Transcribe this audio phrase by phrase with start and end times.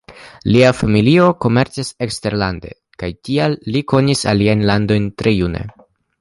[0.53, 5.63] Lia familio komercis eksterlande, kaj tial li konis aliajn landojn tre june.